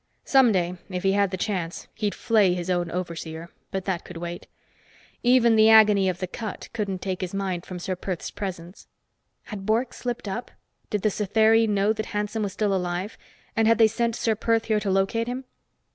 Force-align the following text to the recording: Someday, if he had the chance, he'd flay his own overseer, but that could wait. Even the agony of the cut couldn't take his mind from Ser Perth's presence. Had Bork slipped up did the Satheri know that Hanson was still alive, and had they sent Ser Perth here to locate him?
Someday, 0.25 0.79
if 0.89 1.03
he 1.03 1.11
had 1.11 1.29
the 1.29 1.37
chance, 1.37 1.87
he'd 1.93 2.15
flay 2.15 2.55
his 2.55 2.71
own 2.71 2.89
overseer, 2.89 3.49
but 3.69 3.85
that 3.85 4.03
could 4.03 4.17
wait. 4.17 4.47
Even 5.21 5.55
the 5.55 5.69
agony 5.69 6.09
of 6.09 6.17
the 6.17 6.25
cut 6.25 6.69
couldn't 6.73 7.03
take 7.03 7.21
his 7.21 7.35
mind 7.35 7.67
from 7.67 7.77
Ser 7.77 7.95
Perth's 7.95 8.31
presence. 8.31 8.87
Had 9.43 9.67
Bork 9.67 9.93
slipped 9.93 10.27
up 10.27 10.49
did 10.89 11.03
the 11.03 11.09
Satheri 11.11 11.67
know 11.69 11.93
that 11.93 12.07
Hanson 12.07 12.41
was 12.41 12.53
still 12.53 12.73
alive, 12.73 13.15
and 13.55 13.67
had 13.67 13.77
they 13.77 13.85
sent 13.87 14.15
Ser 14.15 14.35
Perth 14.35 14.65
here 14.65 14.79
to 14.79 14.89
locate 14.89 15.27
him? 15.27 15.43